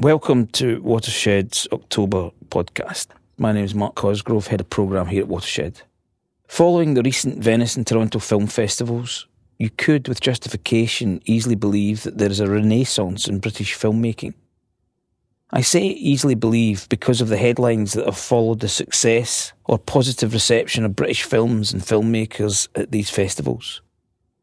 [0.00, 3.06] Welcome to Watershed's October podcast.
[3.38, 5.80] My name is Mark Cosgrove, Head of Programme here at Watershed.
[6.46, 9.26] Following the recent Venice and Toronto film festivals,
[9.58, 14.34] you could, with justification, easily believe that there is a renaissance in British filmmaking.
[15.50, 20.34] I say easily believe because of the headlines that have followed the success or positive
[20.34, 23.80] reception of British films and filmmakers at these festivals.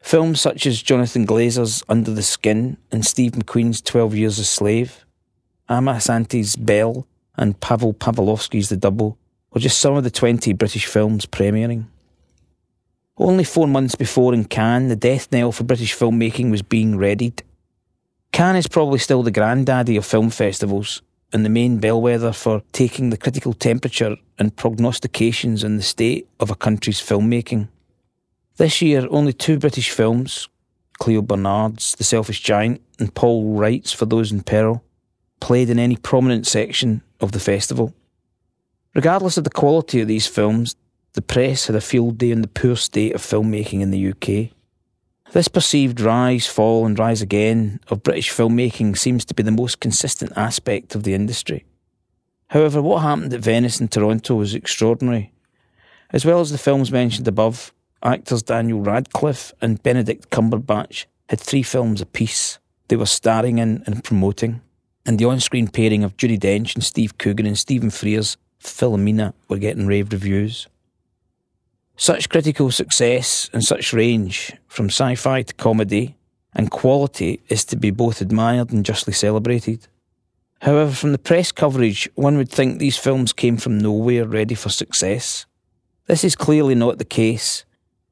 [0.00, 5.04] Films such as Jonathan Glazer's Under the Skin and Steve McQueen's 12 Years a Slave,
[5.70, 9.16] Amma Asante's Belle and Pavel Pavlovsky's The Double
[9.52, 11.84] were just some of the 20 British films premiering.
[13.16, 17.44] Only four months before in Cannes, the death knell for British filmmaking was being readied.
[18.32, 23.10] Cannes is probably still the granddaddy of film festivals and the main bellwether for taking
[23.10, 27.68] the critical temperature and prognostications on the state of a country's filmmaking.
[28.56, 30.48] This year, only two British films,
[30.98, 34.82] Clio Barnard's The Selfish Giant and Paul Wright's For Those in Peril,
[35.40, 37.94] played in any prominent section of the festival.
[38.94, 40.76] Regardless of the quality of these films,
[41.14, 44.54] the press had a field day on the poor state of filmmaking in the UK.
[45.32, 49.80] This perceived rise, fall, and rise again of British filmmaking seems to be the most
[49.80, 51.64] consistent aspect of the industry.
[52.48, 55.32] However, what happened at Venice and Toronto was extraordinary.
[56.12, 61.62] As well as the films mentioned above, actors Daniel Radcliffe and Benedict Cumberbatch had three
[61.62, 64.60] films apiece they were starring in and promoting,
[65.06, 69.32] and the on screen pairing of Judi Dench and Steve Coogan and Stephen Frears' Philomena
[69.48, 70.66] were getting rave reviews.
[71.96, 76.16] Such critical success and such range, from sci fi to comedy,
[76.54, 79.86] and quality is to be both admired and justly celebrated.
[80.62, 84.68] However, from the press coverage, one would think these films came from nowhere ready for
[84.68, 85.46] success.
[86.06, 87.64] This is clearly not the case,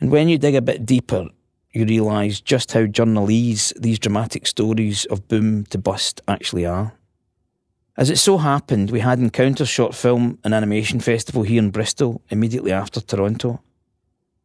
[0.00, 1.28] and when you dig a bit deeper,
[1.74, 6.92] you realise just how journalese these dramatic stories of boom to bust actually are.
[7.96, 12.22] As it so happened, we had Encounter Short Film and Animation Festival here in Bristol
[12.30, 13.60] immediately after Toronto.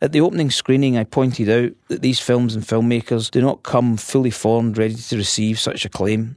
[0.00, 3.96] At the opening screening, I pointed out that these films and filmmakers do not come
[3.96, 6.36] fully formed, ready to receive such acclaim.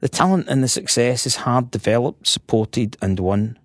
[0.00, 3.58] The talent and the success is hard developed, supported, and won.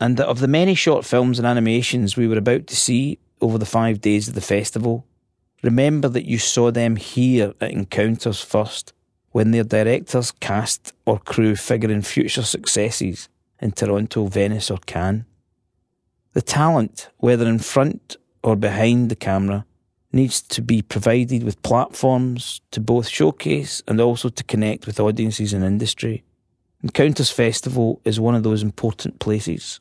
[0.00, 3.58] And that of the many short films and animations we were about to see over
[3.58, 5.04] the five days of the festival,
[5.62, 8.92] remember that you saw them here at Encounters first,
[9.32, 13.28] when their directors, cast, or crew figure in future successes
[13.60, 15.24] in Toronto, Venice, or Cannes.
[16.32, 19.64] The talent, whether in front or behind the camera
[20.12, 25.52] needs to be provided with platforms to both showcase and also to connect with audiences
[25.52, 26.24] and industry.
[26.82, 29.80] Encounters Festival is one of those important places.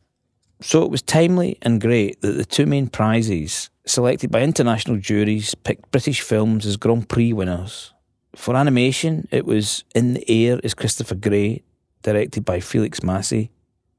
[0.62, 5.56] So it was timely and great that the two main prizes, selected by international juries,
[5.56, 7.94] picked British films as Grand Prix winners.
[8.36, 11.64] For animation, it was In the Air Is Christopher Gray,
[12.04, 13.52] directed by Felix Massie.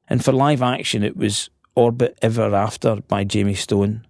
[0.09, 4.07] And for live action, it was Orbit Ever After by Jamie Stone.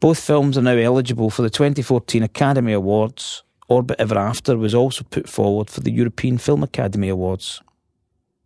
[0.00, 3.42] Both films are now eligible for the 2014 Academy Awards.
[3.68, 7.62] Orbit Ever After was also put forward for the European Film Academy Awards.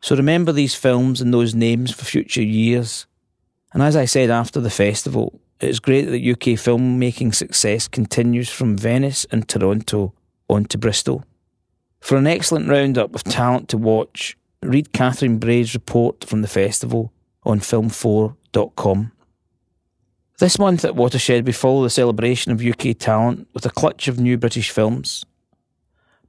[0.00, 3.06] So remember these films and those names for future years.
[3.72, 8.48] And as I said after the festival, it is great that UK filmmaking success continues
[8.48, 10.14] from Venice and Toronto
[10.48, 11.24] on to Bristol.
[12.00, 17.12] For an excellent roundup of talent to watch, read Catherine Bray's report from the festival
[17.44, 19.12] on film4.com.
[20.38, 24.18] This month at Watershed, we follow the celebration of UK talent with a clutch of
[24.18, 25.24] new British films.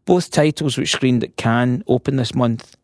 [0.03, 2.75] Both titles which screened at Cannes open this month.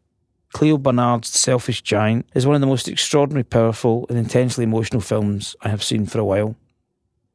[0.53, 5.56] Clio Barnard's Selfish Giant is one of the most extraordinary, powerful, and intensely emotional films
[5.62, 6.56] I have seen for a while.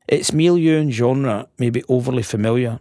[0.09, 2.81] Its milieu and genre may be overly familiar.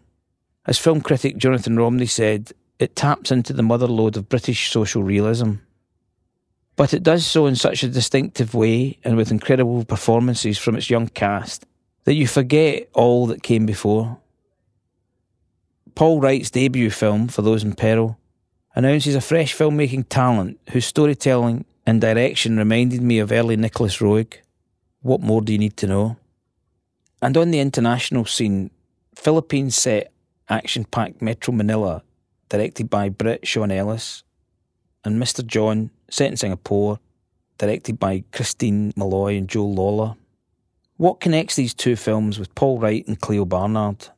[0.65, 5.55] As film critic Jonathan Romney said, it taps into the motherlode of British social realism.
[6.75, 10.89] But it does so in such a distinctive way and with incredible performances from its
[10.89, 11.65] young cast
[12.05, 14.17] that you forget all that came before.
[15.93, 18.17] Paul Wright's debut film, For Those in Peril,
[18.75, 24.35] announces a fresh filmmaking talent whose storytelling and direction reminded me of early Nicolas Roeg.
[25.01, 26.17] What more do you need to know?
[27.21, 28.71] And on the international scene,
[29.15, 30.11] Philippines set
[30.49, 32.03] action packed Metro Manila,
[32.49, 34.23] directed by Brit Sean Ellis,
[35.03, 35.45] and Mr.
[35.45, 36.99] John set in Singapore,
[37.57, 40.15] directed by Christine Molloy and Joel Lawlor.
[40.97, 44.09] What connects these two films with Paul Wright and Clio Barnard?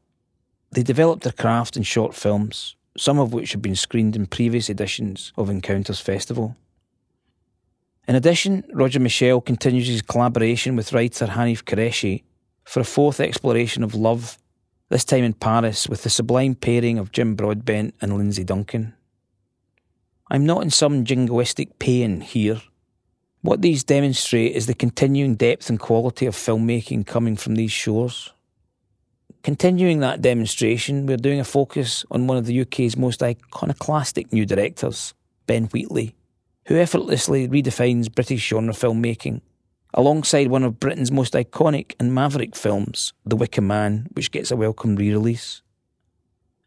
[0.72, 4.69] They developed their craft in short films, some of which have been screened in previous
[4.69, 6.56] editions of Encounters Festival.
[8.07, 12.24] In addition, Roger Michell continues his collaboration with writer Hanif Kureishi
[12.66, 14.38] for a fourth exploration of love,
[14.90, 18.94] this time in Paris with the sublime pairing of Jim Broadbent and Lindsay Duncan.
[20.30, 22.62] I'm not in some jingoistic pain here.
[23.42, 28.31] What these demonstrate is the continuing depth and quality of filmmaking coming from these shores.
[29.44, 34.45] Continuing that demonstration, we're doing a focus on one of the UK's most iconoclastic new
[34.45, 35.13] directors,
[35.48, 36.16] Ben Wheatley,
[36.68, 39.42] who effortlessly redefines British genre filmmaking,
[39.94, 44.56] alongside one of Britain's most iconic and maverick films, The Wicker Man, which gets a
[44.56, 45.62] welcome re release.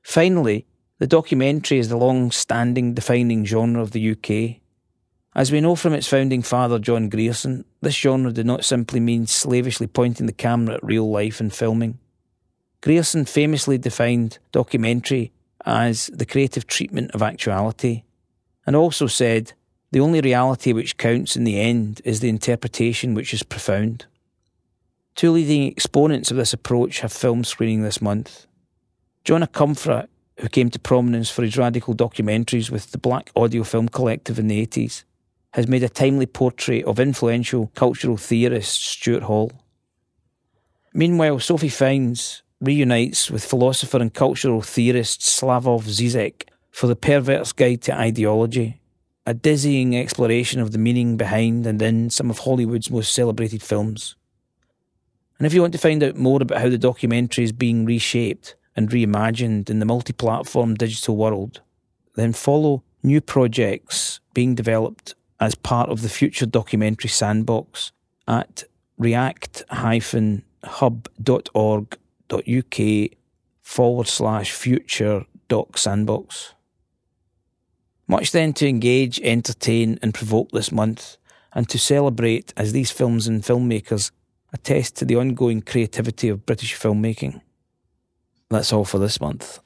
[0.02, 0.67] Finally,
[0.99, 4.61] the documentary is the long standing defining genre of the UK.
[5.34, 9.26] As we know from its founding father, John Grierson, this genre did not simply mean
[9.26, 12.00] slavishly pointing the camera at real life and filming.
[12.86, 15.32] Grierson famously defined documentary
[15.64, 18.04] as the creative treatment of actuality,
[18.64, 19.54] and also said,
[19.90, 24.06] the only reality which counts in the end is the interpretation which is profound.
[25.16, 28.46] Two leading exponents of this approach have film screening this month.
[29.24, 30.06] John Akomfrah,
[30.38, 34.46] who came to prominence for his radical documentaries with the Black Audio Film Collective in
[34.46, 35.02] the 80s,
[35.54, 39.50] has made a timely portrait of influential cultural theorist Stuart Hall.
[40.94, 47.82] Meanwhile, Sophie Fiennes, reunites with philosopher and cultural theorist Slavoj Zizek for The Pervert's Guide
[47.82, 48.81] to Ideology,
[49.26, 54.17] a dizzying exploration of the meaning behind and in some of Hollywood's most celebrated films.
[55.38, 58.55] And if you want to find out more about how the documentary is being reshaped
[58.75, 61.61] and reimagined in the multi platform digital world,
[62.14, 67.93] then follow new projects being developed as part of the future documentary sandbox
[68.26, 68.64] at
[68.97, 69.62] react
[70.64, 71.99] hub.org
[72.32, 73.11] uk
[73.62, 76.55] forward slash future doc sandbox.
[78.08, 81.17] Much then to engage, entertain, and provoke this month,
[81.52, 84.12] and to celebrate as these films and filmmakers
[84.52, 87.40] attest to the ongoing creativity of British filmmaking.
[88.49, 89.58] That's all for this month.